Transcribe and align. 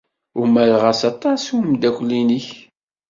Umareɣ-as 0.41 1.01
aṭas 1.11 1.41
i 1.47 1.53
umeddakel-nnek. 1.57 2.47